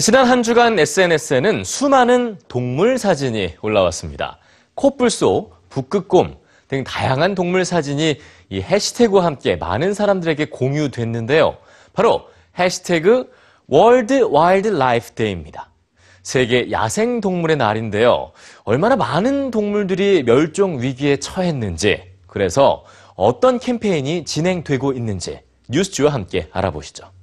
네, 0.00 0.02
지난 0.02 0.24
한 0.24 0.42
주간 0.42 0.78
SNS에는 0.78 1.62
수많은 1.62 2.38
동물 2.48 2.96
사진이 2.96 3.56
올라왔습니다. 3.60 4.38
코뿔소, 4.74 5.52
북극곰 5.68 6.38
등 6.68 6.84
다양한 6.84 7.34
동물 7.34 7.66
사진이 7.66 8.18
이 8.48 8.60
해시태그와 8.62 9.26
함께 9.26 9.56
많은 9.56 9.92
사람들에게 9.92 10.46
공유됐는데요. 10.46 11.58
바로 11.92 12.22
해시태그 12.58 13.30
World 13.66 14.22
Wildlife 14.22 15.10
Day입니다. 15.10 15.70
세계 16.22 16.70
야생 16.70 17.20
동물의 17.20 17.58
날인데요. 17.58 18.32
얼마나 18.64 18.96
많은 18.96 19.50
동물들이 19.50 20.22
멸종 20.22 20.80
위기에 20.80 21.18
처했는지, 21.18 22.04
그래서 22.26 22.86
어떤 23.16 23.58
캠페인이 23.58 24.24
진행되고 24.24 24.94
있는지 24.94 25.40
뉴스주와 25.68 26.14
함께 26.14 26.48
알아보시죠. 26.52 27.19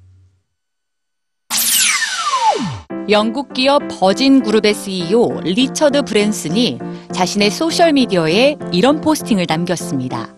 영국 3.09 3.53
기업 3.53 3.83
버진 3.87 4.43
그룹의 4.43 4.73
CEO 4.73 5.39
리처드 5.41 6.01
브랜슨이 6.01 6.77
자신의 7.13 7.51
소셜미디어에 7.51 8.57
이런 8.73 8.99
포스팅을 8.99 9.45
남겼습니다. 9.47 10.35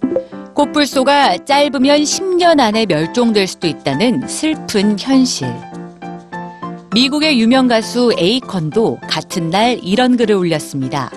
코뿔소가 0.54 1.46
짧으면 1.46 2.02
10년 2.02 2.60
안에 2.60 2.86
멸종될 2.86 3.48
수도 3.48 3.66
있다는 3.66 4.28
슬픈 4.28 5.00
현실. 5.00 5.52
미국의 6.94 7.40
유명 7.40 7.68
가수 7.68 8.14
에이컨도 8.16 9.00
같은 9.10 9.50
날 9.50 9.80
이런 9.82 10.16
글을 10.16 10.36
올렸습니다. 10.36 11.10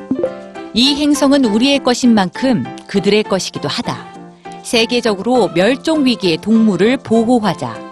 이 0.73 0.95
행성은 0.95 1.45
우리의 1.45 1.81
것인 1.81 2.15
만큼 2.15 2.65
그들의 2.87 3.25
것이기도 3.25 3.69
하다. 3.69 4.13
세계적으로 4.63 5.51
멸종 5.55 6.07
위기의 6.07 6.39
동물을 6.39 6.97
보호하자. 6.99 7.92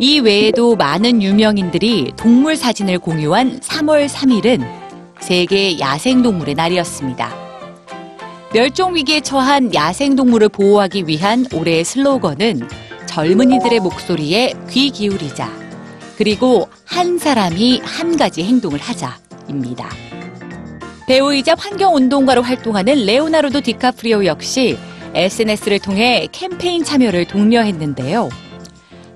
이 0.00 0.20
외에도 0.20 0.76
많은 0.76 1.22
유명인들이 1.22 2.12
동물 2.16 2.54
사진을 2.54 3.00
공유한 3.00 3.58
3월 3.58 4.08
3일은 4.08 4.64
세계 5.18 5.76
야생동물의 5.80 6.54
날이었습니다. 6.54 7.34
멸종 8.52 8.94
위기에 8.94 9.20
처한 9.20 9.74
야생동물을 9.74 10.50
보호하기 10.50 11.08
위한 11.08 11.46
올해의 11.52 11.84
슬로건은 11.84 12.68
젊은이들의 13.06 13.80
목소리에 13.80 14.54
귀 14.70 14.90
기울이자. 14.90 15.50
그리고 16.16 16.68
한 16.84 17.18
사람이 17.18 17.80
한 17.82 18.16
가지 18.16 18.44
행동을 18.44 18.78
하자입니다. 18.78 19.88
배우이자 21.08 21.56
환경운동가로 21.58 22.42
활동하는 22.42 23.04
레오나르도 23.04 23.62
디카프리오 23.62 24.26
역시 24.26 24.78
SNS를 25.14 25.80
통해 25.80 26.28
캠페인 26.30 26.84
참여를 26.84 27.24
독려했는데요. 27.24 28.28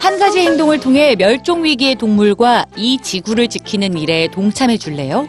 한 0.02 0.18
가지 0.18 0.40
행동을 0.40 0.80
통해 0.80 1.14
멸종 1.14 1.62
위기의 1.62 1.94
동물과 1.94 2.66
이 2.76 2.98
지구를 3.00 3.46
지키는 3.46 3.96
일에 3.96 4.26
동참해 4.32 4.76
줄래요? 4.76 5.28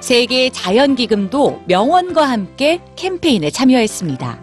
세계 0.00 0.50
자연기금도 0.50 1.62
명언과 1.64 2.28
함께 2.28 2.82
캠페인에 2.94 3.48
참여했습니다. 3.48 4.38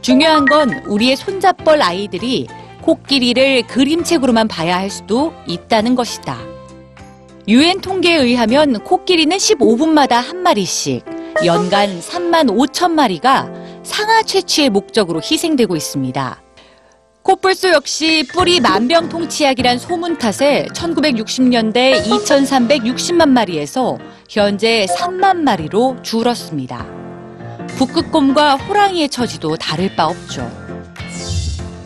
중요한 0.00 0.46
건 0.46 0.82
우리의 0.84 1.14
손잡벌 1.14 1.80
아이들이 1.80 2.48
코끼리를 2.82 3.68
그림책으로만 3.68 4.48
봐야 4.48 4.78
할 4.78 4.90
수도 4.90 5.32
있다는 5.46 5.94
것이다. 5.94 6.36
유엔 7.46 7.80
통계에 7.80 8.16
의하면 8.16 8.80
코끼리는 8.82 9.36
15분마다 9.36 10.14
한 10.14 10.38
마리씩 10.38 11.04
연간 11.44 12.00
3만 12.00 12.48
5천 12.48 12.90
마리가 12.90 13.48
상하 13.84 14.24
채취의 14.24 14.70
목적으로 14.70 15.20
희생되고 15.20 15.76
있습니다. 15.76 16.45
코뿔소 17.26 17.70
역시 17.70 18.24
뿌리 18.32 18.60
만병통치약이란 18.60 19.80
소문 19.80 20.16
탓에 20.16 20.68
1960년대 20.72 22.04
2,360만 22.04 23.28
마리에서 23.30 23.98
현재 24.30 24.86
3만 24.88 25.38
마리로 25.38 25.96
줄었습니다. 26.02 26.86
북극곰과 27.78 28.54
호랑이의 28.54 29.08
처지도 29.08 29.56
다를 29.56 29.96
바 29.96 30.06
없죠. 30.06 30.48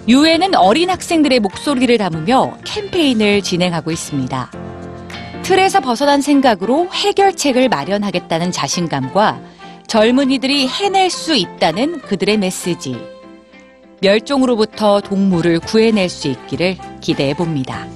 유엔은 0.07 0.57
어린 0.57 0.91
학생들의 0.91 1.41
목소리를 1.41 1.97
담으며 1.97 2.59
캠페인을 2.65 3.41
진행하고 3.41 3.91
있습니다. 3.93 4.53
틀에서 5.43 5.81
벗어난 5.81 6.21
생각으로 6.21 6.91
해결책을 6.93 7.71
마련하겠다는 7.71 8.53
자신감과 8.53 9.41
젊은이들이 9.87 10.69
해낼 10.69 11.09
수 11.09 11.35
있다는 11.35 12.03
그들의 12.03 12.37
메시지. 12.37 13.10
멸종으로부터 14.01 15.01
동물을 15.01 15.61
구해낼 15.61 16.09
수 16.09 16.29
있기를 16.29 16.77
기대해 17.01 17.35
봅니다. 17.35 17.87